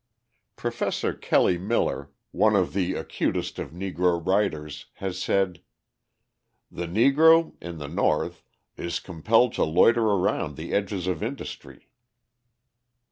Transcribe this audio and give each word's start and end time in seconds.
Professor 0.55 1.13
Kelly 1.13 1.59
Miller, 1.59 2.09
one 2.31 2.55
of 2.55 2.73
the 2.73 2.95
acutest 2.95 3.59
of 3.59 3.69
Negro 3.69 4.19
writers, 4.25 4.87
has 4.93 5.21
said: 5.21 5.61
"The 6.71 6.87
Negro 6.87 7.53
(in 7.61 7.77
the 7.77 7.87
North) 7.87 8.43
is 8.77 8.99
compelled 8.99 9.53
to 9.53 9.63
loiter 9.63 10.05
around 10.05 10.55
the 10.57 10.73
edges 10.73 11.05
of 11.05 11.21
industry." 11.21 11.87